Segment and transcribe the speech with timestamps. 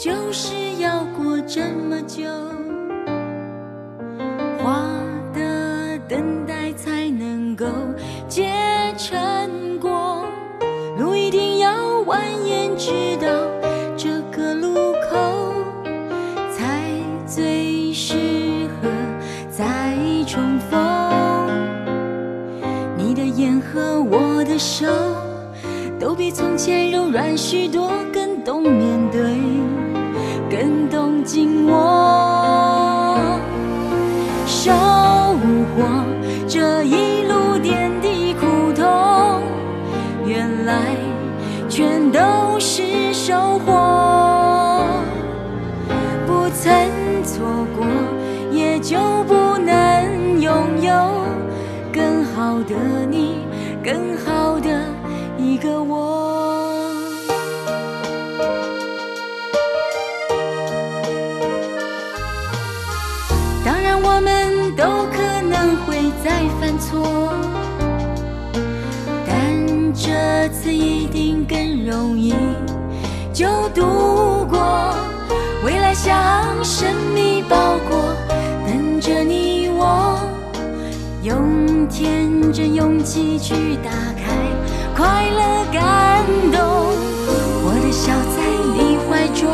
[0.00, 2.22] 就是要过这么久，
[4.62, 4.88] 花
[5.34, 7.66] 的等待才能够
[8.28, 8.48] 结
[8.96, 9.18] 成
[9.80, 10.24] 果，
[10.96, 13.26] 路一定要蜿蜒直到
[13.96, 15.52] 这个路口，
[16.56, 16.92] 才
[17.26, 18.14] 最适
[18.80, 18.88] 合
[19.50, 19.96] 再
[20.28, 20.78] 重逢。
[22.96, 24.86] 你的眼和我的手，
[25.98, 29.20] 都比从前柔软许多，更懂面对，
[31.28, 33.18] 紧握。
[34.46, 35.84] 收获
[36.48, 39.42] 这一路点滴苦痛，
[40.24, 40.96] 原来
[41.68, 42.18] 全都
[42.58, 43.77] 是收获。
[73.38, 74.58] 就度过。
[75.64, 76.12] 未来像
[76.64, 77.56] 神秘包
[77.88, 78.12] 裹，
[78.66, 80.18] 等着你我，
[81.22, 84.34] 用天真勇气去打开，
[84.96, 86.58] 快乐感动。
[87.62, 88.42] 我的笑在
[88.74, 89.46] 你怀中。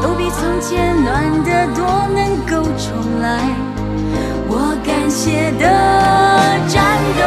[0.00, 1.84] 都比从前暖得多，
[2.14, 3.38] 能够重来。
[4.48, 5.68] 我感谢的
[6.68, 6.80] 战
[7.20, 7.22] 斗，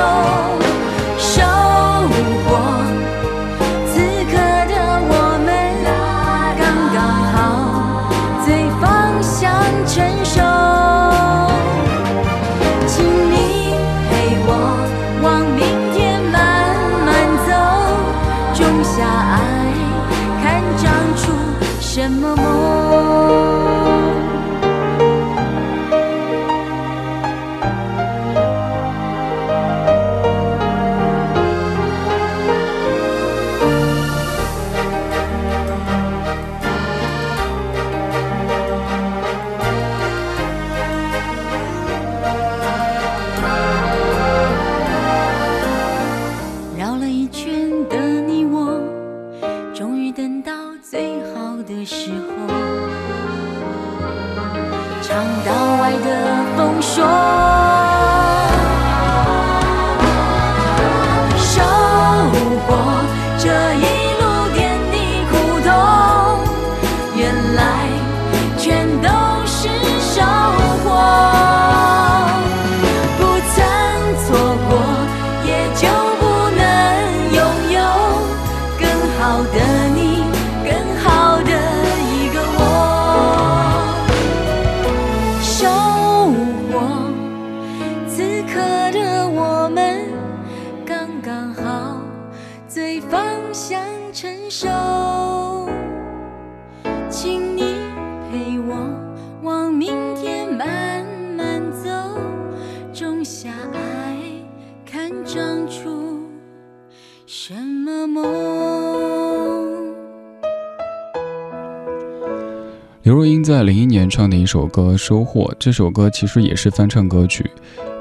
[114.05, 117.43] 在零一年唱的一首歌《收获》，这首歌其实也是翻唱歌曲。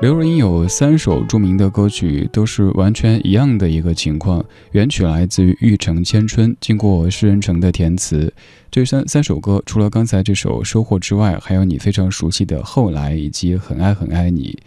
[0.02, 4.44] 刘若英有三首著名的歌曲，都是完全一样的一个情况。
[4.72, 8.30] 原曲来自于《玉城千春》，经过施人成的填词。
[8.70, 14.58] 这三三首歌，除了刚才这首《收获》之外，还有你非常熟悉的《后来》以及《很爱很爱你》。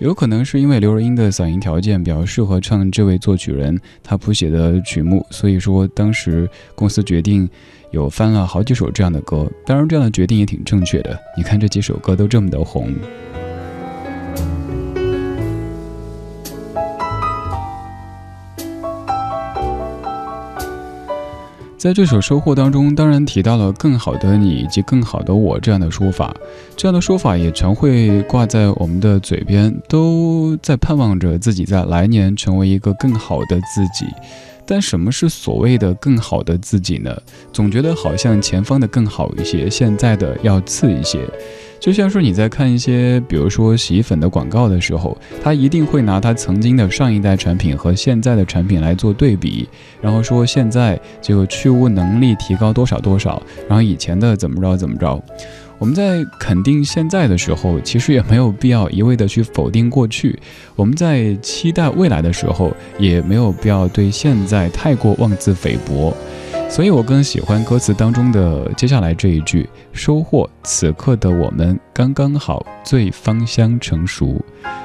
[0.00, 7.48] 有可能是因为刘若英的嗓音条件比较适合唱这位作曲人他谱写的曲目，所以说当时公司决定
[7.90, 9.50] 有翻了好几首这样的歌。
[9.66, 11.18] 当然，这样的决定也挺正确的。
[11.36, 12.92] 你看这几首歌都这么的红。
[21.78, 26.34] 在这首收获当中，当然提到了更好的你以及更好的我这样的说法，
[26.76, 34.06] 这样的说法也常会挂在我们的嘴边，都在盼望着自己在来年成为一个更好的自己。
[34.70, 37.16] 但什么是所谓的更好的自己呢？
[37.50, 41.26] 总觉得好像前方的更好一些，现在的要次一些。
[41.80, 49.66] 就像是你在看一些，比如说洗衣粉的广告的时候，他一定会拿他曾经的上一代产品和现在的产品来做对比，
[50.02, 55.22] 然后说现在就去污能力提高多少多少，然后以前的怎么着怎么着。
[55.78, 60.36] 我们在肯定现在的时候，其实也没有必要一味的去否定过去；
[60.74, 66.12] 我们在期待未来的时候，也没有必要对现在太过妄自菲薄。
[66.68, 74.44] 所以我更喜欢歌词当中的接下来这一句：“收获此刻的我们刚刚好，最芳香成熟。”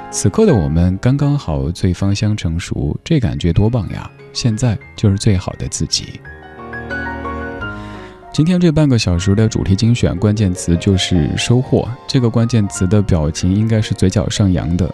[0.09, 4.09] 此刻的我们刚刚好，最芳香成熟，这感觉多棒呀！
[4.31, 6.21] 现在就是最好的自己。
[8.33, 11.87] 今天这半个小时的主题精选关键词就是收获。
[12.07, 14.91] 这个关键词的表情应该是嘴角上扬的。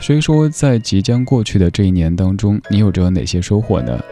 [0.00, 4.02] 所以说，在即将过去的这一年当中，你有着哪些收获呢？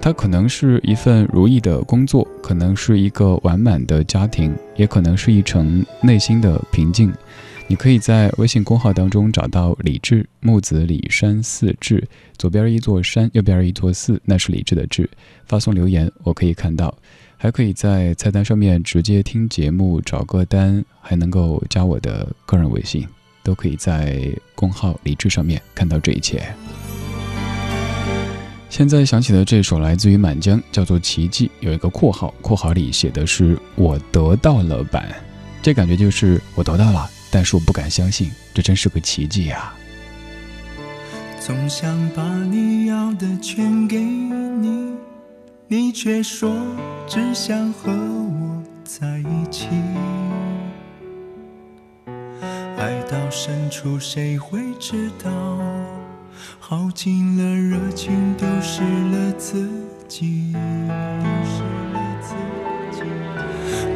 [0.00, 7.12] 它可能是一份如意的工作，可能是一个完满的家庭，也可能是一程内心的平静。
[7.66, 12.06] 你可以在微信公号当中找到李志木子李山寺志，
[12.38, 15.10] 左边一座山，右边一座寺，那是李志的志。
[15.46, 16.96] 发送留言，我可以看到。
[17.42, 23.08] 还可以在菜单上面直接听节目、找歌单，还能够加我的个人微信，
[23.42, 26.46] 都可以在公号“理智”上面看到这一切。
[28.68, 35.08] 现在想起的这首来自于满江，叫做《奇迹》，有一个括号，括号里写的是“我得到了版”，
[35.62, 39.72] 这感觉就是我得到了，但是我不敢相信，这真是个奇迹呀！
[41.40, 45.09] 总想把你要的全给你。
[45.72, 46.50] 你却说
[47.06, 49.68] 只想和我在一起，
[52.76, 55.30] 爱到深处谁会知道？
[56.58, 59.70] 耗尽了热情，丢失了自
[60.08, 60.52] 己。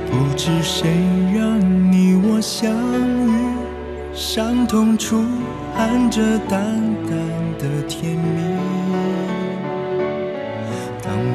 [0.08, 0.88] 不知谁
[1.34, 1.58] 让
[1.90, 5.24] 你我相遇，伤痛处
[5.74, 6.60] 含着淡
[7.02, 7.18] 淡
[7.58, 8.73] 的甜蜜。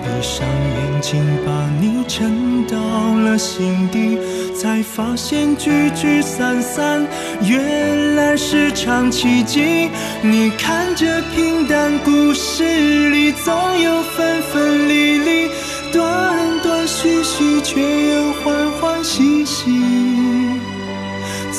[0.04, 2.78] 闭上眼睛，把你沉到
[3.16, 4.18] 了心底，
[4.56, 7.06] 才发现聚聚散散，
[7.44, 9.90] 原来是场奇迹。
[10.22, 15.50] 你看这平淡故事里，总有分分离离，
[15.92, 17.82] 断断续续，却
[18.14, 19.79] 又欢欢喜喜。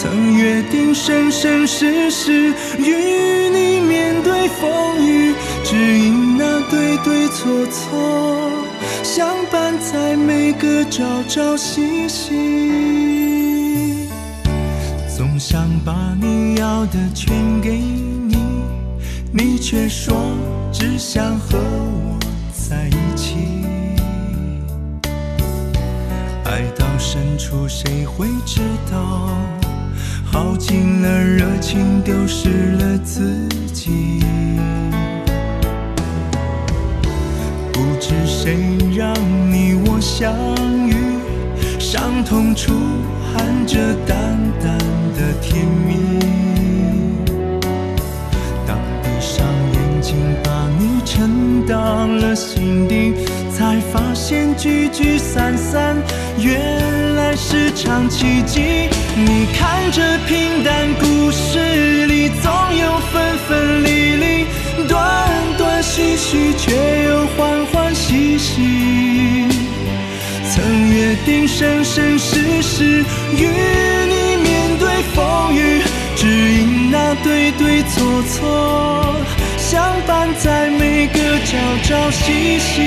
[0.03, 8.51] 曾约定生生世世，与你面对风雨，只因那对对错错。
[9.03, 12.31] 相伴在每个朝朝夕夕，
[15.15, 18.39] 总想把你要的全给你，
[19.35, 20.17] 你却说
[20.73, 22.19] 只想和我
[22.55, 23.37] 在一起。
[26.47, 29.37] 爱到深处谁会知道？
[30.33, 34.23] 耗尽了热情，丢失了自己。
[37.73, 39.13] 不知谁让
[39.51, 40.33] 你我相
[40.89, 40.95] 遇，
[41.81, 42.73] 伤痛处
[43.35, 44.17] 含着淡
[44.63, 44.79] 淡
[45.17, 46.21] 的甜蜜。
[48.65, 53.15] 当闭上眼睛，把你沉到了心底，
[53.61, 55.95] 才发现聚聚散散，
[56.39, 58.89] 原来是场奇迹。
[59.15, 64.47] 你看这平淡故事里，总有分分离离，
[64.89, 65.29] 断
[65.59, 67.95] 断续续，却又欢欢。
[67.95, 69.47] 喜喜，
[70.51, 73.05] 曾约定生生世世
[73.37, 75.83] 与你面对风雨，
[76.17, 79.15] 只因那对对错错，
[79.71, 82.83] 相伴在每个朝朝夕夕。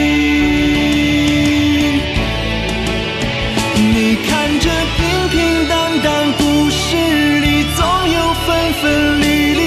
[3.94, 6.98] 你看这平平淡淡故事
[7.40, 9.24] 里，总有分分离
[9.54, 9.62] 离，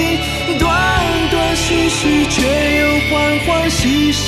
[0.59, 0.69] 断
[1.31, 2.35] 断续续，却
[2.81, 4.25] 又欢欢喜喜。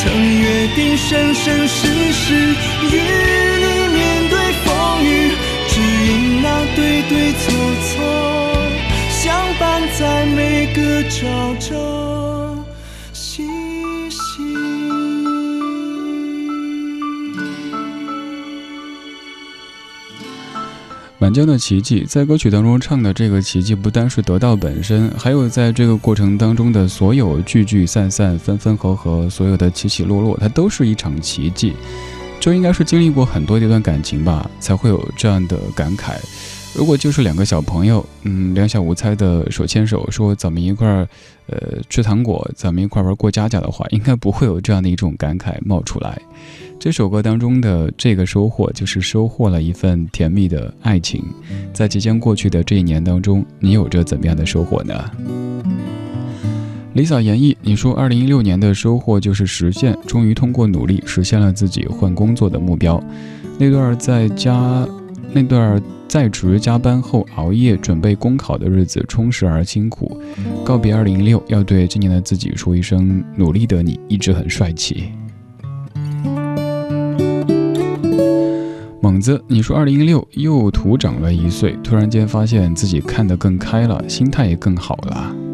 [0.00, 2.34] 曾约定生生世世
[2.90, 2.98] 与
[3.62, 4.68] 你面对风
[5.04, 5.30] 雨，
[5.68, 7.46] 只因那对对错
[7.86, 8.27] 错，
[9.98, 11.26] 在每个朝
[11.56, 12.64] 朝
[13.12, 13.42] 夕
[14.08, 14.18] 夕。
[21.18, 31.74] 满江的奇迹，在歌曲当中唱的这个奇迹，不单是得到本身，还有在这个过程当中的所有聚聚散散、分分合合，所有的起起落落，它都是一场奇迹。
[32.38, 36.14] 就应该是经历过很多一段感情吧，才会有这样的感慨。
[36.74, 41.08] 如果就是两个小朋友，嗯，两小无猜的手牵手，说咱们一块儿，
[41.46, 46.20] 呃，吃糖果，咱们一块儿玩过家家的话，应该不会有这样的一种感慨冒出来。
[46.78, 51.24] 这首歌当中的这个收获，就是收获了一份甜蜜的爱情。
[51.72, 55.10] 在即将过去的这一年当中，你有着怎么样的收获呢
[56.94, 63.02] 李嫂演绎，你说二零一六年的收获就是实现，终于通过努力实现了自己换工作的目标。
[63.58, 64.86] 那段在家，
[65.32, 70.20] 那段在职加班后熬夜准备公考的日子充实而辛苦。
[70.64, 75.12] 告别二零一六要对今年的自己说一声努力的你一直很帅气。
[79.00, 85.47] 猛子你说二零一六又徒长了一岁突然间发现自己看得更开了心态也更好了。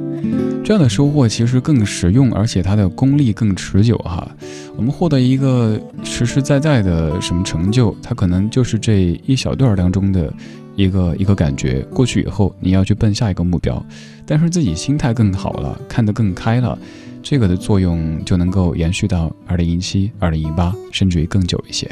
[0.64, 4.26] 这样的收获其实更实用，而且它的功力更持久哈。
[4.75, 10.33] 我们获得一个实实在在的什么成就，它可能就是这一小段当中的
[10.75, 11.80] 一个一个感觉。
[11.92, 13.85] 过去以后，你要去奔下一个目标，
[14.25, 16.78] 但是自己心态更好了，看得更开了，
[17.23, 21.87] 这个的作用就能够延续到二零一七、二零一八，甚至于更久一些。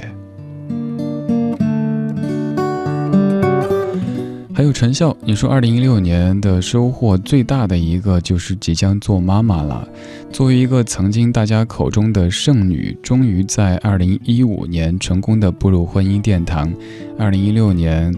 [4.54, 9.88] 还有陈笑，你说二零一六年的收获最大的一个就是即将做妈妈了。
[10.30, 16.70] 作为一个曾经大家口中的剩女，终于在二零一五年成功的步入婚姻殿堂。
[17.18, 18.14] 二零一六年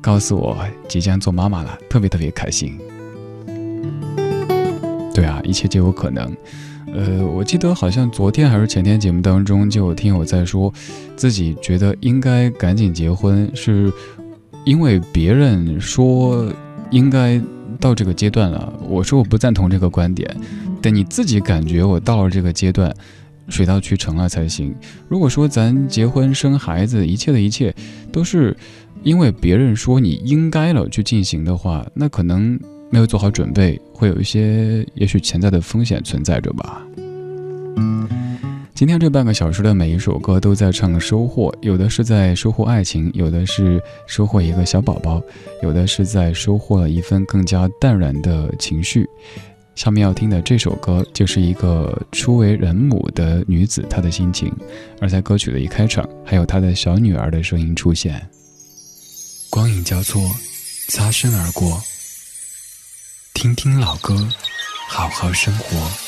[0.00, 0.56] 告诉我
[0.88, 2.78] 即将做妈妈了，特别特别开心。
[5.14, 6.34] 对啊，一切皆有可能。
[6.94, 10.72] 呃，我记得好像昨天还是前天节目当中就有听友在说，
[11.14, 13.92] 自己觉得应该赶紧结婚是。
[14.66, 16.52] 因为别人说
[16.90, 17.40] 应该
[17.78, 20.28] 到这个阶段了，我说我不赞同这个观点。
[20.82, 22.92] 等你自己感觉我到了这个阶段，
[23.48, 24.74] 水到渠成了才行。
[25.08, 27.72] 如果说咱结婚生孩子，一切的一切
[28.10, 28.56] 都是
[29.04, 32.58] 因为别人说你应该了去进行的话，那可能
[32.90, 36.84] 没有做好准备，会有一些也许潜在的风险存在着吧。
[38.76, 45.18] 今天这半个小时的每一首歌都在唱收获，有的是在收获爱情，有的是收获一个小宝宝，
[45.62, 49.08] 有的是在收获了一份更加淡然的情绪。
[49.76, 54.52] 下面要听的这首歌就是一个初为人母的女子她的心情，
[55.00, 58.28] 而在歌曲的一开场，还有她的小女儿的声音出现。
[59.48, 60.20] 光影交错，
[60.90, 61.82] 擦身而过，
[63.32, 64.28] 听听老歌，
[64.90, 66.05] 好好生活。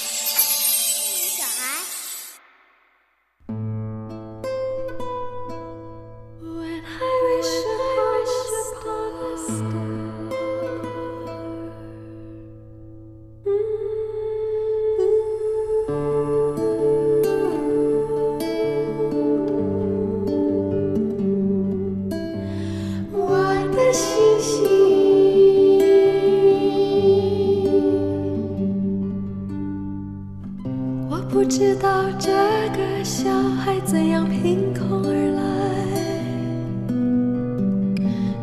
[34.31, 35.41] 凭空而来，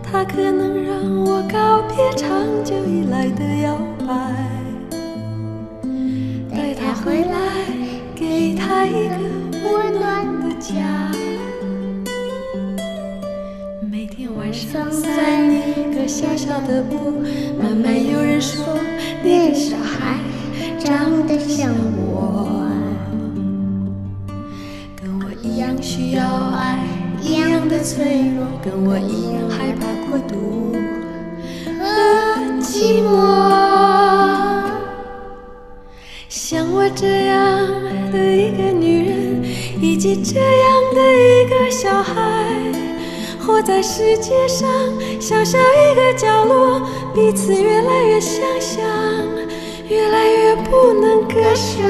[0.04, 2.28] 它可能让我告别长
[2.64, 4.14] 久以来的摇摆，
[6.52, 7.36] 带它回来，
[8.16, 9.16] 给它一个
[9.64, 10.74] 温暖的家。
[13.92, 17.22] 每天晚上散一个小小的步，
[17.62, 18.78] 慢慢有人说，
[19.24, 20.18] 你的小孩
[20.80, 22.05] 长得像我。
[27.86, 28.04] 脆
[28.36, 30.74] 弱，跟我一样害怕孤独
[31.80, 31.86] 和
[32.60, 33.14] 寂寞。
[36.28, 37.38] 像我这样
[38.12, 39.44] 的一个女人，
[39.80, 42.12] 以及这样的一个小孩，
[43.40, 44.68] 活在世界上
[45.20, 46.82] 小小一个角落，
[47.14, 48.84] 彼此越来越相像，
[49.88, 51.84] 越来越不能割舍。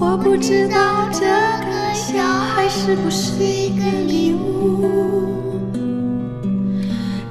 [0.00, 1.59] 我不知道这。
[2.12, 4.88] 小孩是不是一个礼物，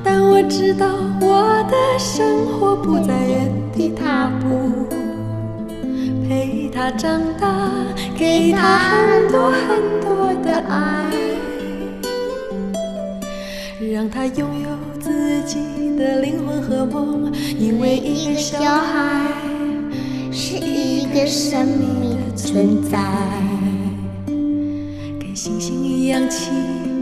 [0.02, 0.88] 但我知道
[1.20, 4.88] 我的生活不在原地踏步，
[6.28, 7.70] 陪他长大，
[8.18, 10.10] 给他很多很多。
[10.42, 11.06] 的爱，
[13.92, 14.70] 让他拥有
[15.00, 15.58] 自己
[15.98, 17.32] 的灵魂和梦。
[17.60, 19.28] 因为一个小孩
[20.32, 22.98] 是一个生命的存在，
[25.50, 26.54] 星星一样轻，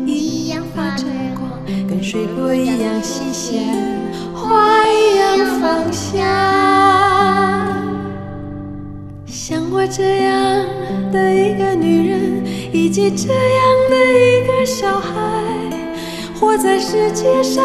[0.08, 1.04] 一样发着
[1.36, 1.51] 光，
[1.86, 3.62] 跟水果一样新鲜，
[4.34, 6.24] 花一样芳香。
[9.25, 10.66] 像我这样
[11.12, 12.48] 的一个女人。
[12.72, 15.12] 以及这样的一个小孩，
[16.39, 17.63] 活在世界上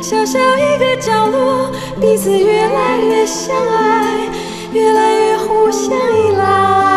[0.00, 1.70] 小小一个角落，
[2.00, 4.28] 彼此越来越相爱，
[4.72, 6.91] 越来越互相依赖。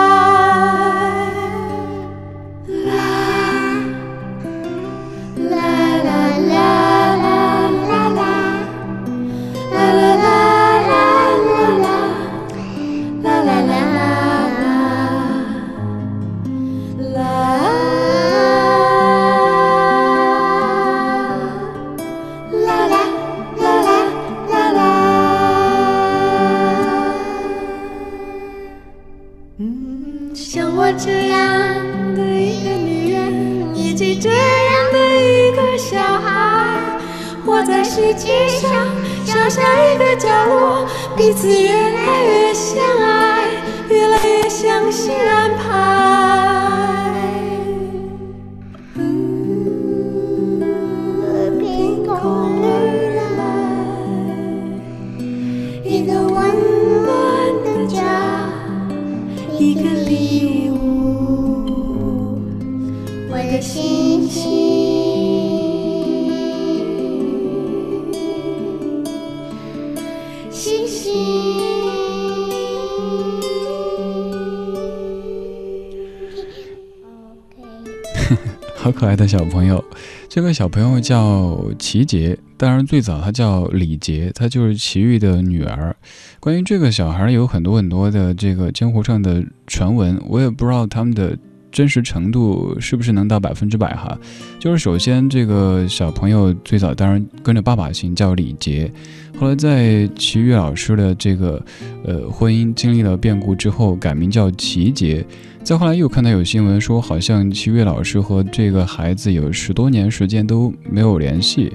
[79.27, 79.83] 小朋友，
[80.27, 85.95] 这个小朋友叫齐杰，当然最早他叫李杰，他就是齐豫的女儿。
[86.39, 91.37] 关于这个小孩有很多很多的这个江湖上的传闻，我也不知道他们的
[91.71, 94.17] 真实程度是不是能到百分之百哈。
[94.59, 98.91] 就是首先这个小朋友最早当然跟着爸爸姓叫李杰，
[99.37, 101.63] 后来在齐豫老师的这个
[102.03, 105.25] 呃婚姻经历了变故之后，改名叫齐杰。
[105.65, 111.73] 再后来又看到有新闻说，好像齐豫老师和这个孩子有十多年时间都没有联系，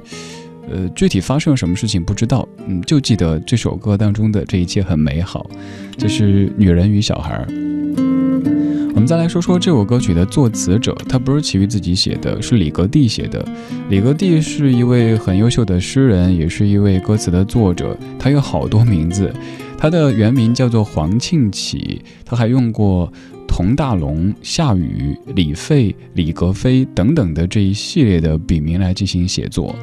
[0.71, 5.51] 呃，具体发生了什么事情不知道，嗯，就记得这首歌当中的这一切很美好，
[5.99, 7.45] 这是《女人与小孩》。
[8.95, 13.45] 我们再来说说这首歌曲的作词者，他不是齐豫自己写的，是李格弟写的。
[13.89, 19.35] 李格弟是一位很优秀的诗人，也是一位歌词的作者，他有好多名字，
[19.77, 23.13] 他的原名叫做黄庆启，他还用过。
[23.61, 29.77] 佟大龙、夏雨、李费、李格非等等的这一系列的笔名来进行写作，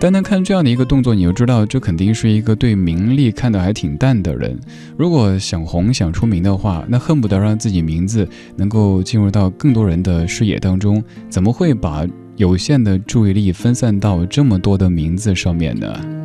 [0.00, 4.58] 单单看这样的一个动作，你就知道这肯定是一个对名利看得还挺淡的人。
[4.96, 16.21] 如果想红、想出名的话，那恨不得让自己名字能够进入到更多人的视野当中，怎么会把有限的注意力分散到这么多的名字上面呢？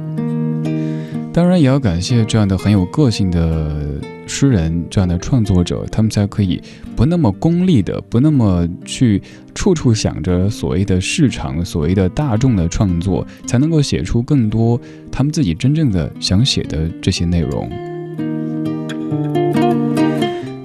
[1.37, 4.01] 当然，也要感谢这样的很有个性的。
[4.25, 6.59] 诗人这样的创作者，他们才可以
[6.95, 9.21] 不那么功利的，不那么去
[9.53, 17.69] 处处想着所谓的市场、所谓的大众的创作，才能够写出更多他们自己真正的想写的这些内容。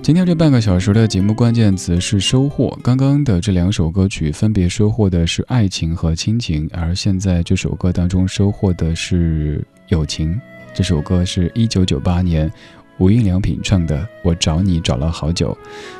[0.03, 2.77] 今天这半个小时的节目关键词是收获。
[2.83, 10.41] 刚刚的这两首歌曲分别收获的是爱情和亲情，而现在这首歌当中收获的是友情。
[10.75, 12.51] 这首歌是一九九八年。
[12.99, 15.57] 无印良品唱的《我找你找了好久》，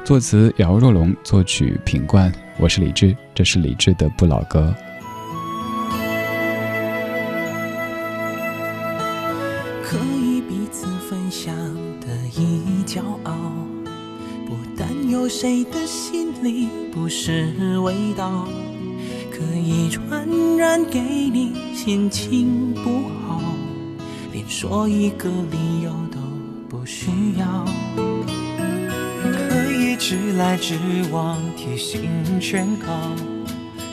[0.07, 2.33] 作词姚若龙，作曲品冠。
[2.59, 4.73] 我是李志，这是李志的不老歌。
[9.83, 11.53] 可以彼此分享
[12.01, 12.07] 的
[12.37, 13.35] 一骄傲，
[14.47, 18.47] 不担忧谁的心里不是味道，
[19.31, 23.42] 可以传染给你心情不好，
[24.49, 26.21] 说一个理由都。
[26.69, 27.65] 不需要，
[29.23, 30.75] 可以直来直
[31.13, 32.87] 往，贴心劝告。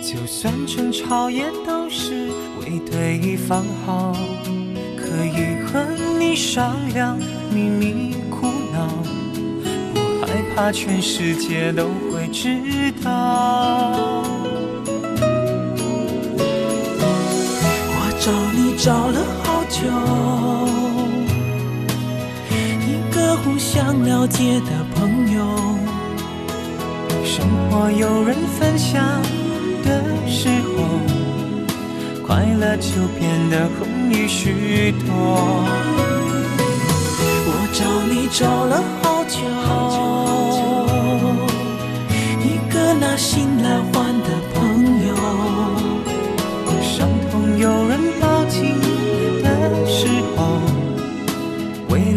[0.01, 2.29] 就算争吵也都是
[2.61, 4.13] 为对方好。
[4.97, 5.85] 可以和
[6.17, 7.19] 你商量
[7.53, 8.87] 秘密苦恼，
[9.93, 14.23] 不害怕全世界都会知道。
[17.91, 19.19] 我找你找了
[19.69, 19.77] 就
[22.85, 23.17] 一个。
[23.41, 25.39] 互相了解的朋友，
[27.23, 29.01] 生活有人分享
[29.81, 30.83] 的时候，
[32.27, 35.07] 快乐就变得容易许多。
[37.47, 37.79] 我找
[38.11, 39.39] 你找了好久，
[42.43, 43.48] 一个拿心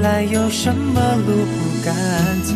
[0.03, 1.95] 来有什么路不敢
[2.43, 2.53] 走？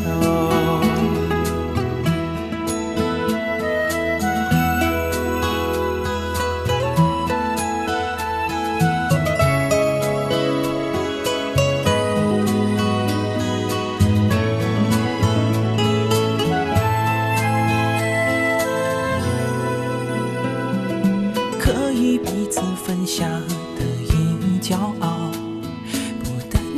[21.61, 23.31] 可以彼此分享
[23.77, 25.16] 的一骄傲。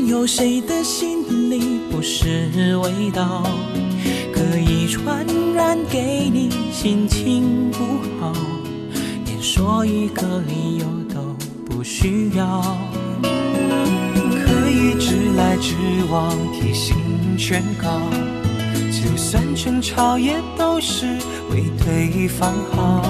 [0.08, 3.42] 有谁的心里不是味道？
[4.32, 7.84] 可以传染给你心情不
[8.18, 8.32] 好，
[9.26, 12.78] 连说一个理由都不需要。
[13.20, 15.74] 可以直来直
[16.10, 16.96] 往，提心
[17.36, 18.00] 劝告。
[18.90, 21.04] 就算争吵也都是
[21.50, 23.02] 为对方好。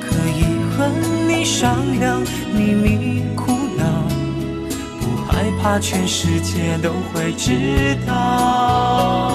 [0.00, 0.88] 可以和
[1.28, 2.22] 你商量，
[2.54, 3.22] 秘密，
[5.64, 9.32] 怕全世界都会知道。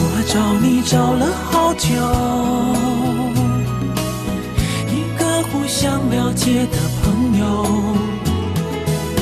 [0.00, 1.86] 我找你找了好久，
[4.90, 7.44] 一个互相了解的朋友，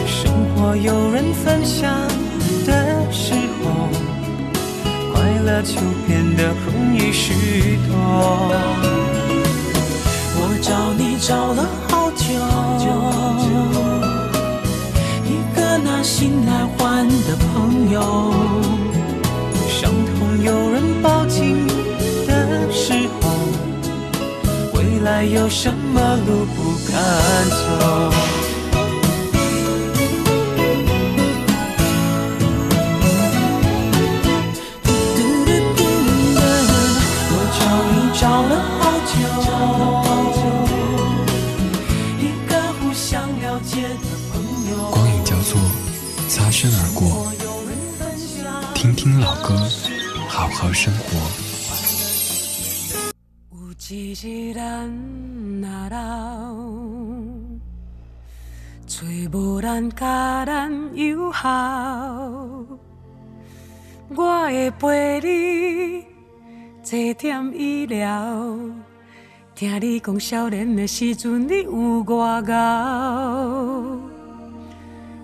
[0.07, 1.93] 生活有人分享
[2.65, 3.91] 的时候，
[5.13, 5.77] 快乐就
[6.07, 7.93] 变得容易许多。
[10.37, 11.64] 我找你找了
[16.85, 18.03] 欢的朋友，
[19.67, 21.67] 伤痛有人抱紧
[22.27, 22.93] 的时
[23.23, 23.31] 候，
[24.75, 27.01] 未来有什么路不敢
[27.49, 28.34] 走？
[50.65, 51.05] 好生活。
[53.53, 53.59] 有
[53.91, 54.91] 一日咱
[55.61, 56.57] 若老，
[58.87, 62.65] 找无人甲咱友好，
[64.09, 66.03] 我会陪你
[66.83, 68.57] 坐点医疗。
[69.55, 74.01] 听你讲少年的时阵，你有偌敖，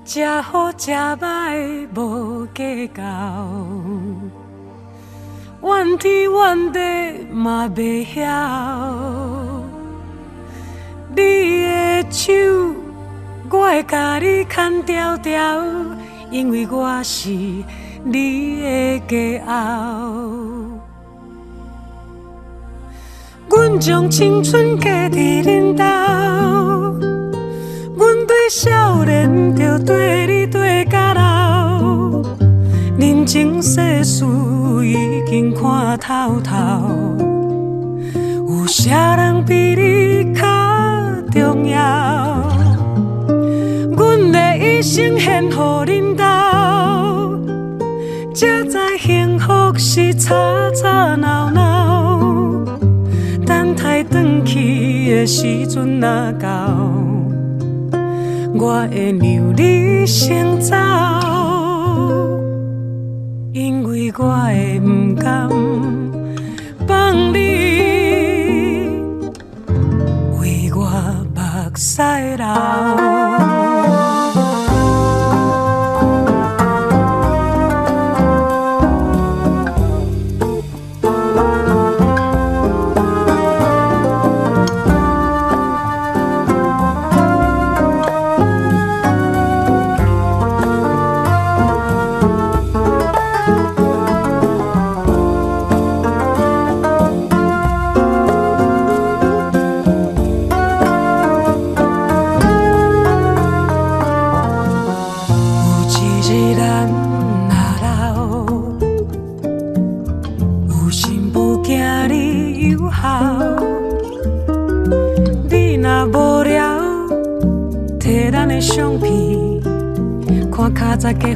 [0.04, 3.02] 食好食歹无计较。
[5.62, 6.80] 怨天怨地
[7.30, 8.22] 嘛袂晓，
[11.14, 12.32] 你的手
[13.50, 15.62] 我会甲你牵条条，
[16.30, 20.10] 因为我是你的骄傲。
[23.50, 25.84] 阮将青春嫁伫恁兜，
[27.96, 32.22] 阮对少年就对你对甲老。
[33.00, 34.26] 人情世事
[34.84, 36.52] 已经看透透，
[38.46, 40.44] 有啥人比你较
[41.32, 42.44] 重要？
[43.96, 46.24] 阮的一生献予恁兜，
[48.34, 50.34] 才知幸福是吵
[50.72, 52.20] 吵闹闹。
[53.46, 56.76] 等待转去的时阵若到，
[58.52, 60.76] 我会让你先走。
[64.18, 65.48] 我的不甘
[66.86, 67.36] 放你
[70.40, 70.80] 为我
[71.34, 71.40] 目
[71.76, 72.02] 屎
[72.36, 73.19] 流。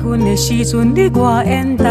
[0.04, 1.84] 较早结婚的时阵你我缘投，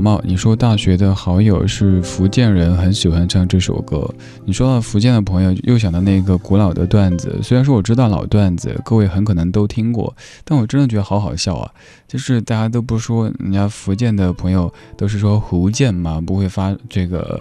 [0.00, 4.08] 毛毛，你说大学的好友是福建人，很喜欢唱这首歌。
[4.44, 7.38] 你说到福建的朋友，又想到那个古老的段子。
[7.42, 11.70] 虽然说我知道老段子，各位很可能都听过，但我真的觉得好好笑啊！
[12.08, 17.40] 就是大家都不说，人家福建的朋友都是说福建嘛，不会发这个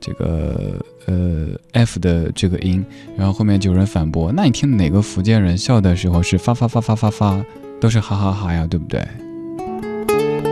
[0.00, 2.84] 这个呃 f 的这个音，
[3.16, 7.44] 然后后面就有人反驳，那你听哪个福建人笑的时候是发发发发发发，
[7.80, 9.04] 都是哈哈哈呀，对不对？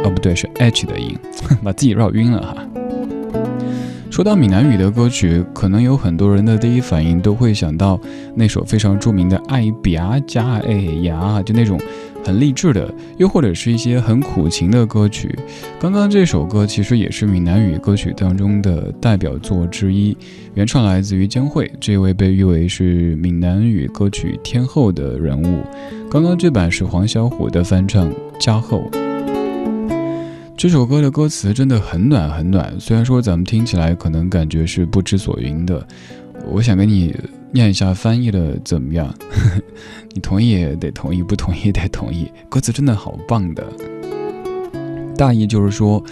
[0.04, 1.18] 哦，不对，是 h 的音，
[1.64, 2.56] 把自己绕晕了哈。
[4.10, 7.98] 说到闽南语的歌曲，可能有很多人的第一反应都会想到
[8.36, 11.80] 那首非常著名的《爱比阿加哎呀》，就那种
[12.24, 15.36] 很励志的，又或者是一些很苦情的歌曲。
[15.80, 20.16] 刚刚这首歌其实也是闽南语歌曲当中的代表作之一，
[20.54, 25.64] 原创来自于江蕙，这位被誉为是闽南语歌曲天后的人物。
[26.08, 28.88] 刚刚这版是黄小琥的翻唱，加厚。
[30.64, 35.86] 这首歌的歌词真的很暖很暖，虽然说咱们听起来可能感觉是不知所云的，
[36.50, 37.14] 我想跟你
[37.52, 39.14] 念一下翻译的怎么样？
[40.14, 42.32] 你同意也得同意，不同意得同意。
[42.48, 43.62] 歌词真的好棒的，
[45.18, 46.02] 大意就是说，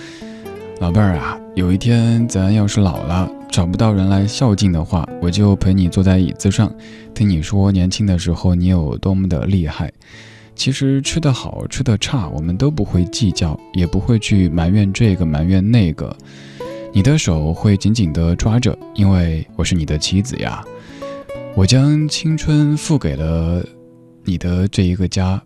[0.81, 6.71] 老伴儿啊，有一天咱要是老了，找不到人来孝敬的话，我就陪你坐在椅子上，
[7.15, 9.91] 听你说年轻的时候你有多么的厉害。
[10.55, 16.17] 其实吃得好，吃得差，我们都不会计较，也不会去埋怨这个埋怨那个。
[16.93, 20.63] 你的手会紧紧地抓着，因为我是你的妻子呀。
[21.55, 23.65] 我将青春付给了
[24.25, 25.43] 你的这一个家，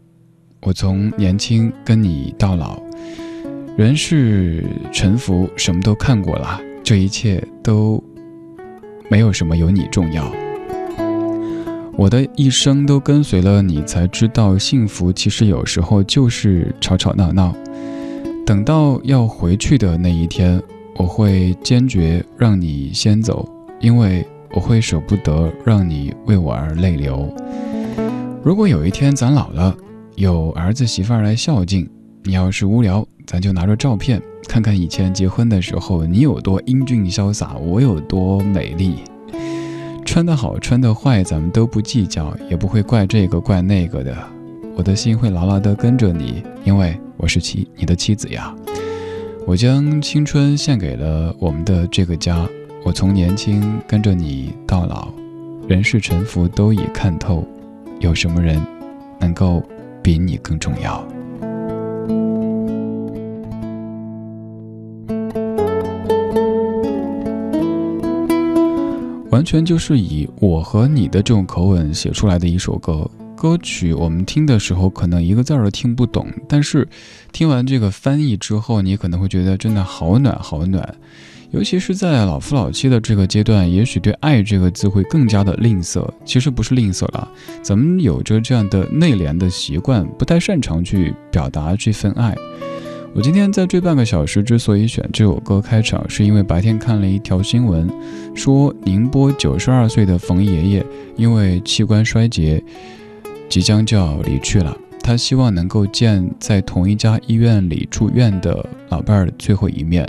[0.62, 2.80] 我从年轻跟你到老，
[3.76, 8.02] 人世沉浮，什么都看过了，这一切都
[9.08, 10.45] 没有什么有你重要。
[11.98, 17.54] 我的一生都跟随了你，才知道幸福其实有时候就是吵吵闹闹。
[18.44, 20.62] 等到要回去的那一天，
[20.96, 23.48] 我会坚决让你先走，
[23.80, 27.34] 因为我会舍不得让你为我而泪流。
[28.42, 29.74] 如果有一天咱老了，
[30.16, 31.88] 有儿子媳妇儿来孝敬，
[32.24, 38.96] 你要是无聊，咱就拿着照片看看以前结婚的时候，你有多英俊潇洒，我有多美丽。
[40.06, 44.16] 穿得好，穿得坏，咱们都不计较，也不会怪这个怪那个的。
[44.76, 48.54] 我的心会牢牢地跟着你，因为我是妻，你的妻子呀。
[49.46, 52.48] 我将青春献给了我们的这个家，
[52.84, 55.12] 我从年轻跟着你到老，
[55.68, 57.46] 人世沉浮都已看透，
[57.98, 58.64] 有什么人
[59.18, 59.62] 能够
[60.02, 61.04] 比你更重要？
[69.36, 73.06] 完全就是以我和你的这种口吻写出来的一首歌。
[73.36, 76.88] 歌曲我们听的时候可能一个字儿都听不懂，但是
[77.32, 80.94] 听完这个翻译之后，你可能会觉得真的好暖好暖。
[81.50, 86.08] 尤其是在老夫老妻的这个阶段，也许对“爱”这个字会更加的吝啬。
[86.24, 87.28] 其实不是吝啬了，
[87.62, 92.34] 咱们有着这样的内敛的习惯，不太擅长去表达这份爱。
[93.16, 97.88] 我今天在这半个小时之所以选这首歌开场，是因为白天看了一条新闻，
[98.34, 102.62] 说宁波九十二岁的冯爷爷因为器官衰竭，
[103.48, 104.76] 即将就要离去了。
[105.02, 110.06] 他希望能够见在同一家医院里住院的老伴儿最后一面，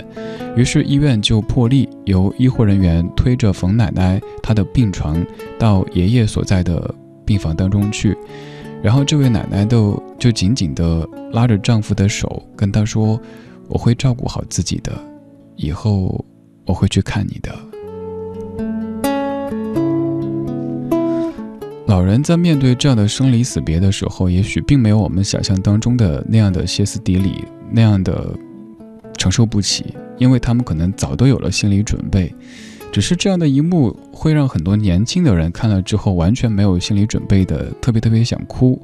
[0.54, 5.24] 于是医院就破例由医护人员推着冯奶奶她的病床
[5.58, 6.94] 到爷爷所在的
[7.24, 8.14] 病房当中去。
[8.82, 13.20] 然后这位奶奶都就紧紧地拉着丈夫的手，跟他说
[13.68, 14.92] ：“我会照顾好自己的，
[15.56, 16.24] 以后
[16.64, 17.52] 我会去看你的。”
[21.86, 28.32] 老人在面对这样的生离死别的时候，也许并没有我们想象当中的那样的歇斯底里，那样的
[29.16, 32.32] 承受不起，因为他们可能早都有了心理准备。
[32.90, 38.80] 只是这样的一幕会让很多年轻的人看了之后完全没有心理准备的，特别特别想哭。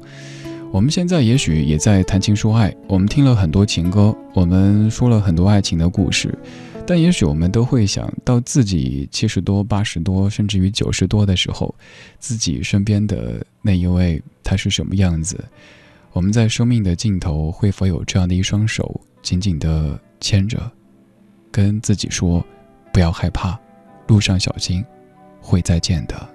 [0.71, 6.37] 我们现在也许也在谈情说爱，我们听了很多情歌，我们说了很多爱情的故事，
[6.85, 11.73] 但也许我们都会想到自己七十多、八十多，甚至于九十多的时候，
[12.19, 15.43] 自己身边的那一位他是什么样子？
[16.11, 20.59] 我们在生命的尽头会否有这样的一双手紧紧地牵着，
[21.51, 22.45] 跟自己说
[22.91, 23.57] 不要害怕。
[24.07, 24.85] 路上小心，
[25.41, 26.29] 会再见的。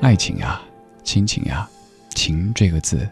[0.00, 0.60] 爱情呀，
[1.02, 1.68] 亲情呀，
[2.10, 3.08] 情这个字，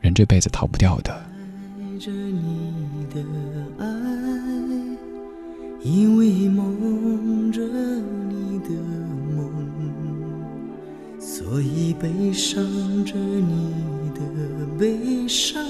[0.00, 1.12] 人这辈子逃不掉的。
[1.12, 3.20] 爱着你的
[3.78, 3.86] 爱，
[5.82, 8.70] 因为梦着你的
[9.36, 9.50] 梦，
[11.18, 12.62] 所以悲伤
[13.04, 14.20] 着你的
[14.78, 15.62] 悲伤。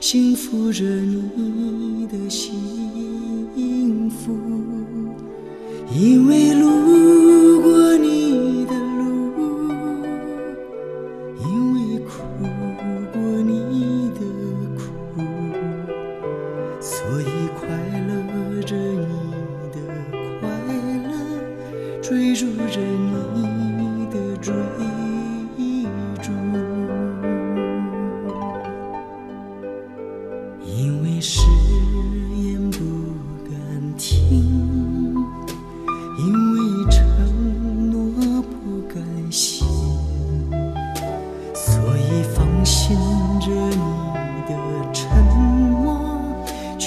[0.00, 2.87] 幸福着你的心
[4.08, 4.32] 福，
[5.92, 8.37] 因为路过你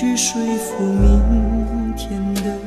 [0.01, 2.57] 去说服明天的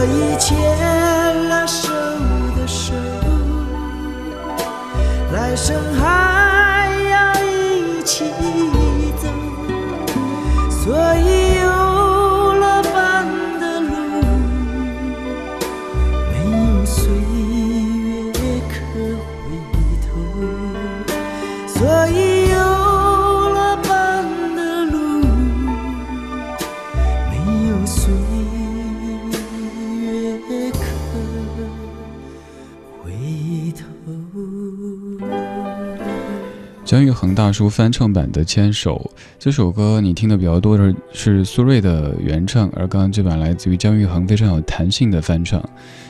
[0.00, 0.56] 所以牵
[1.50, 1.90] 了手
[2.56, 2.94] 的手，
[5.30, 8.24] 来生还要一起
[37.20, 45.62] 恒大叔翻唱版的《牵手》这首歌，你听的比较多的是苏芮的原唱，而刚刚这版来自于姜育恒非常有弹性的翻唱。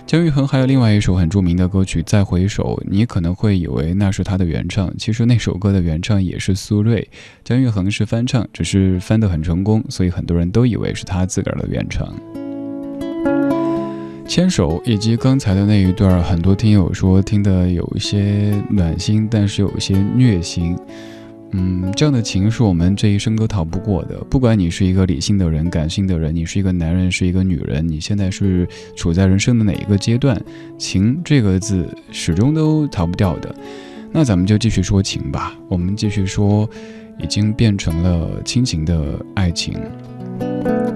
[0.06, 7.04] 姜育恒还有另外一首很著名的歌曲《再回首》，你可能会以为那是他的原唱，其实那首歌的原唱也是苏芮，
[7.42, 12.08] 姜育恒是翻唱，只是翻得很成功，所以很多人都以为是他自个儿的原唱。
[14.31, 20.78] 牵手以及刚才的那一段，很多听友说听得有一些暖心，但是有一些虐心。
[21.51, 24.16] 嗯，这样的情是我们这一生都逃不过的。
[24.31, 30.41] 不管你是一个理性的人、感性的人，你是一个男人，是一个女人，你现在是处在人生的哪一个阶段，
[30.78, 33.53] 情这个字始终都逃不掉的。
[34.12, 36.70] 那咱们就继续说情吧，我们继续说
[37.18, 39.74] 已经变成了亲情的爱情。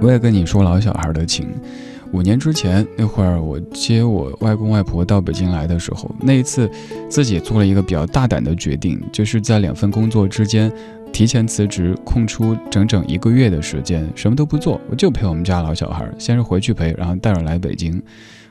[0.00, 1.48] 我也跟你说老小孩的情。
[2.14, 6.70] 五年之前那会儿，我接我外公外婆到北京来的时候，那一次
[7.08, 10.72] 自己做了一个比较大胆的决定，就是在两份工作之间
[11.12, 18.00] 提前辞职，空出整整一个月的时间，什么都不做，我就陪我们家老小孩，先是回去陪，然后带着来北京。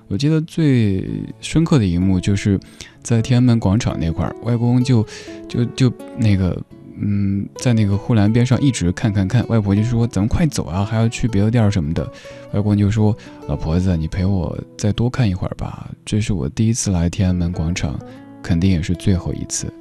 [0.10, 1.10] 我记得最
[1.40, 2.60] 深刻的一幕就是
[3.02, 5.08] 在天安门广场那块儿，外公就
[5.48, 6.62] 就就那个。
[6.96, 12.08] 嗯，在那个护栏边上一直看看看，外婆就说：“咱们快走啊，还要去别的店儿什么的。”
[12.54, 13.16] 外公就说
[13.50, 18.00] ：“老婆子，你陪我再多看一会儿吧，这是我第一次来天安门广场，
[18.44, 19.74] 肯定也是最后一次。”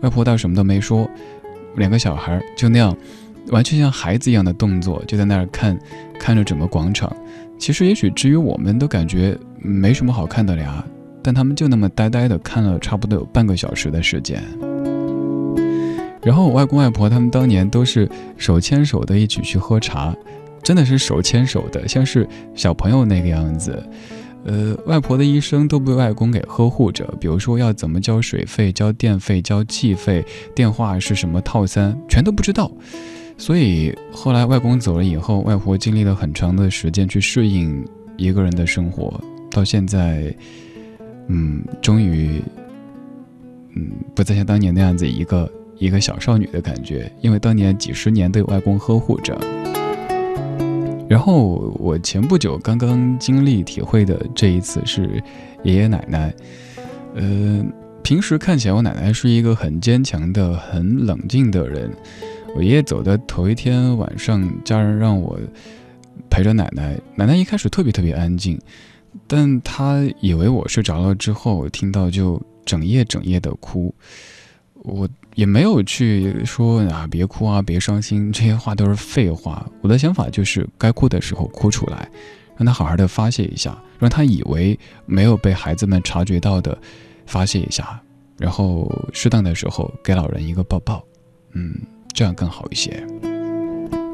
[0.00, 1.08] 外婆倒什么都没说，
[1.76, 2.96] 两个小孩就那样，
[3.48, 5.78] 完全像孩子一样的动作，就在那儿看，
[6.18, 7.14] 看着整个广场。
[7.58, 10.84] 其实也许至于我们都感觉没什么好看的呀，
[11.22, 14.42] 但他们就那么呆呆的看了差不多有半个小时的时间。
[16.24, 18.08] 然后我外公外婆他们当年都是
[18.38, 20.16] 手牵手的一起去喝茶，
[20.62, 23.82] 真的是手牵手的，像是小朋友那个样子。
[24.46, 32.70] 呃，外婆的一生都被外公给呵护着，比如说要怎么交水费、交电费、交气费，电话是什么套餐，全都不知道。
[33.38, 37.82] 所以后来外公走了以后，外婆经历了很长的时间去适应
[38.16, 39.18] 一个人的生活，
[39.50, 40.34] 到现在，
[41.28, 42.42] 嗯，终于，
[43.74, 45.50] 嗯，不再像当年那样子一个。
[45.78, 49.36] 一个小少女的感觉，因为当年几十年被外公呵护着。
[51.06, 55.22] 然后我前不久刚刚经历体会的这一次是
[55.62, 56.34] 爷爷奶奶。
[57.14, 57.62] 呃，
[58.02, 61.90] 平时看起来我奶奶是一个很坚强的、很冷静的人。
[62.56, 65.38] 我爷爷走的头一天晚上，家人让我
[66.30, 66.98] 陪着奶奶。
[67.16, 68.58] 奶奶一开始特别特别安静，
[69.26, 73.94] 但她以为我睡着了之后，听到就整夜整夜的哭。
[74.74, 75.06] 我。
[75.34, 79.68] 也没有去说啊，别哭啊，别伤心，这些话都是废话。
[79.80, 82.08] 我的想法就是，该哭的时候哭出来，
[82.56, 86.78] 让他好好的发泄一下，让他以为没有被孩子们察觉到的
[87.26, 88.00] 发泄一下，
[88.38, 91.04] 然后适当的时候给老人一个抱抱，
[91.54, 91.74] 嗯，
[92.12, 93.04] 这样更好一些。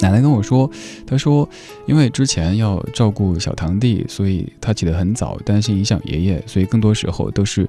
[0.01, 0.71] 奶奶跟我说，
[1.07, 1.47] 她说，
[1.87, 7.69] 因为之前要照顾小堂弟，所以她起得很早，担心影响爷爷，所以更多时候都是。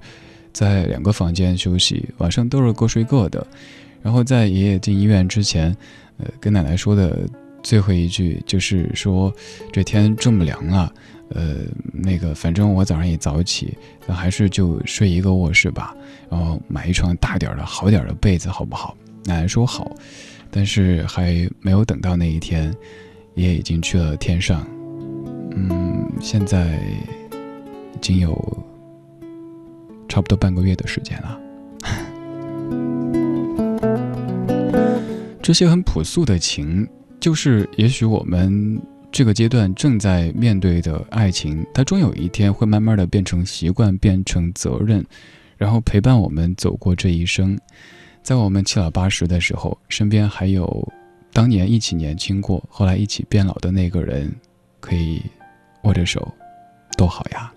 [0.53, 3.45] 在两个房间休息，晚上都是各睡各的。
[4.01, 5.75] 然后在爷爷进医院之前，
[6.17, 7.19] 呃，跟奶奶说的
[7.61, 9.31] 最后一句就是说
[9.71, 10.91] ：“这天这么凉啊，
[11.29, 11.57] 呃，
[11.93, 13.77] 那个反正我早上也早起，
[14.07, 15.95] 那还是就睡一个卧室吧。
[16.29, 19.91] 然后买一床大点的好点的被子，好不好？”奶奶说好，
[20.49, 22.75] 但是还没有等到那一天，
[23.35, 24.65] 爷爷已经去了天上。
[25.55, 26.79] 嗯，现在
[27.93, 28.67] 已经有。
[30.11, 31.39] 差不多半个月的时间了，
[35.41, 36.85] 这些很朴素的情，
[37.17, 38.77] 就是也许我们
[39.09, 45.01] 这个阶段正在面对的爱情，它终有一天会慢慢的变成习惯，变成责任，
[45.55, 47.57] 然后陪伴我们走过这一生。
[48.21, 50.91] 在我们七老八十的时候，身边还有
[51.31, 54.29] 当年一起年轻过，后来一起变老的那个人，
[54.81, 55.21] 可以
[55.83, 56.29] 握着手，
[56.97, 57.49] 多好呀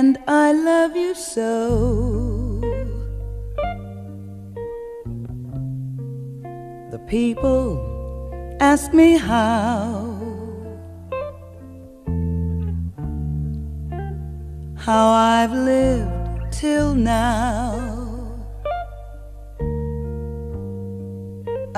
[0.00, 1.44] ！and I love you so.
[6.92, 7.66] The people
[8.60, 9.84] ask me how,
[14.86, 17.76] how I've lived till now.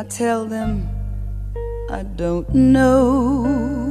[0.00, 0.88] I tell them
[1.90, 3.81] I don't know.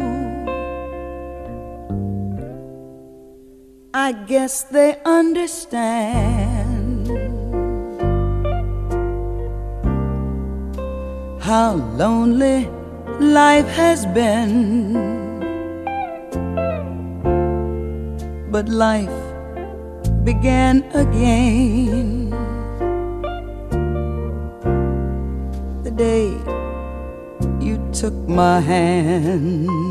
[3.94, 5.92] I guess they understand
[11.42, 12.70] how lonely
[13.20, 14.96] life has been.
[18.50, 19.12] But life
[20.24, 22.30] began again
[25.84, 26.28] the day
[27.60, 29.91] you took my hand.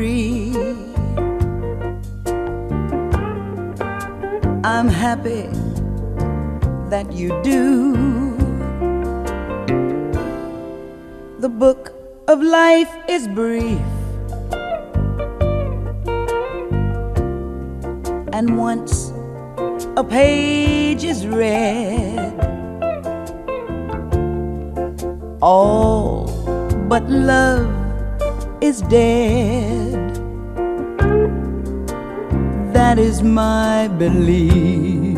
[0.00, 0.54] Free.
[4.64, 5.44] I'm happy
[6.88, 7.92] that you do.
[11.40, 11.92] The book
[12.28, 13.90] of life is brief.
[18.32, 19.12] And once
[19.98, 22.32] a page is read,
[25.42, 26.24] all
[26.88, 27.80] but love
[28.60, 29.89] is dead.
[32.90, 35.09] That is my belief.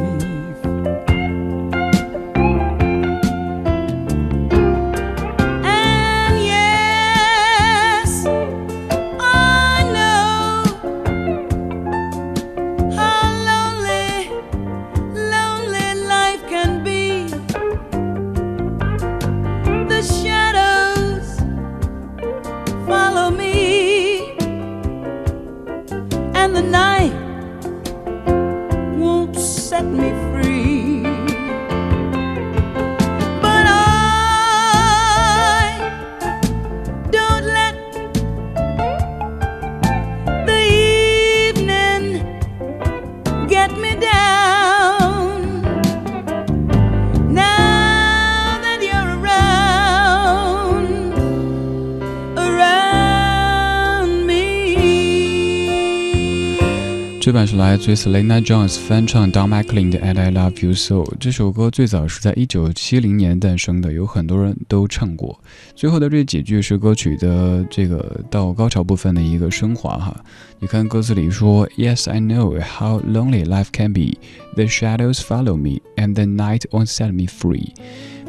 [57.22, 60.96] 这版是来自于 Selena Jones 翻唱 Don McLean 的《And I Love You So》。
[61.20, 65.38] 这首歌最早是在一九七零年诞生的，有很多人都唱过。
[65.76, 70.16] 最后的这几句是歌曲的这个到高潮部分的一个升华哈。
[70.60, 74.18] 你看歌词里说：“Yes, I know how lonely life can be.
[74.56, 77.74] The shadows follow me, and the night won't set me free.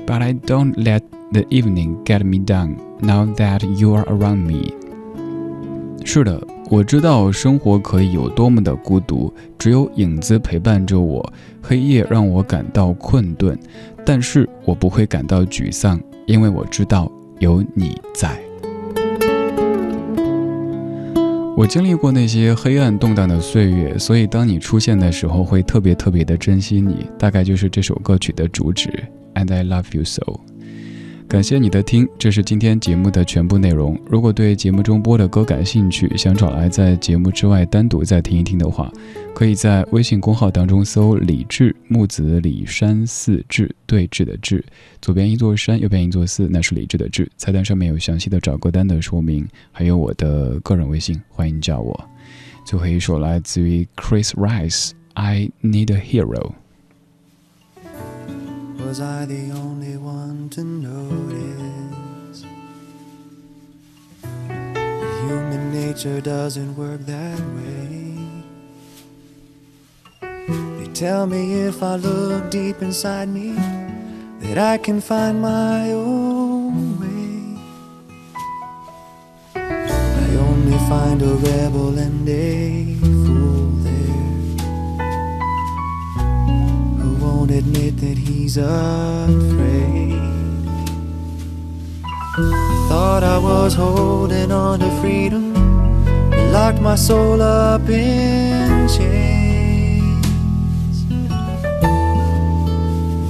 [0.07, 2.78] But I don't let the evening get me down.
[3.01, 4.72] Now that you are around me.”
[6.05, 6.42] 是的，
[6.74, 11.24] 我知道生活可以有多么的孤独，只有影子陪伴着我，
[11.61, 13.55] 黑夜让我感到困顿，
[14.03, 18.41] 但是我不会感到沮丧，因为我知道有你在。
[21.55, 27.05] 我经历过那些黑暗动荡的岁月，所以当你出现的时候，会特别特别的珍惜你。
[27.19, 28.91] 大概就是这首歌曲的主旨
[29.36, 30.39] ，And I love you so。
[31.28, 33.99] 感谢你的听，这是今天节目的全部内容。
[34.05, 38.91] 如果对节目中播的歌感兴趣，想找来在节目之外单独再听一听的话，
[39.34, 44.63] 可以在微信公号当中搜“李志木子李山寺志对峙的志”，
[45.01, 47.28] 左边一座山，右边一座寺，那是李志的志。
[47.36, 52.09] 菜单上面有详细的找歌单的说明，还有我的个人微信，欢迎加我。
[52.63, 56.62] 最后一首来自于 Chris Rice，I Need a Hero。
[58.93, 62.45] Was I the only one to notice?
[64.21, 68.43] that Human nature doesn't work that way.
[70.77, 73.55] They tell me if I look deep inside me,
[74.41, 77.57] that I can find my own way.
[79.55, 83.03] I only find a rebel and a
[87.58, 90.20] admit that he's afraid.
[92.89, 95.54] Thought I was holding on to freedom,
[96.51, 100.26] locked my soul up in chains.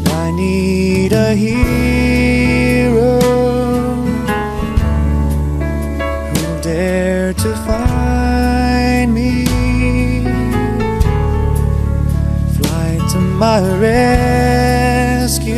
[0.08, 3.20] I need a hero
[13.44, 15.54] my rescue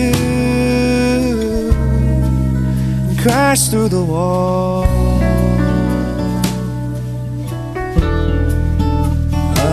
[3.08, 4.86] and crash through the wall.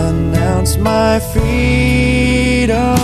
[0.04, 2.98] Announce my freedom,